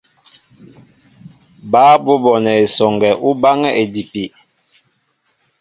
[1.71, 4.23] Bǎ bi ú bonɛ esɔŋgɛ ú báŋɛ́ idipi.